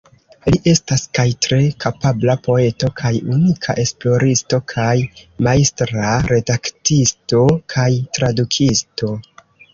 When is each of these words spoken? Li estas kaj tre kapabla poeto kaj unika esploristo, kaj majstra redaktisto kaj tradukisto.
Li 0.53 0.59
estas 0.69 1.01
kaj 1.17 1.25
tre 1.45 1.59
kapabla 1.83 2.35
poeto 2.47 2.89
kaj 3.01 3.11
unika 3.35 3.75
esploristo, 3.83 4.61
kaj 4.75 4.95
majstra 5.49 6.17
redaktisto 6.33 7.45
kaj 7.77 7.89
tradukisto. 8.19 9.15